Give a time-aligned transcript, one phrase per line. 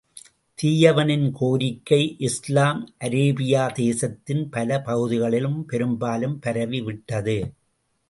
[0.59, 7.39] தீயவனின் கோரிக்கை இஸ்லாம், அரேபியா தேசத்தின் பல பகுதிகளிலும் பெரும்பாலும் பரவி விட்டது.